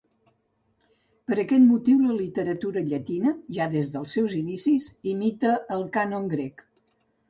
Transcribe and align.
Per 1.31 1.37
aquest 1.43 1.63
motiu 1.65 2.01
la 2.07 2.17
literatura 2.23 2.85
llatina, 2.89 3.37
ja 3.61 3.71
des 3.77 3.95
dels 3.97 4.19
seus 4.21 4.37
inicis, 4.43 4.93
imita 5.17 5.57
el 5.81 5.91
cànon 6.01 6.31
grec. 6.39 6.71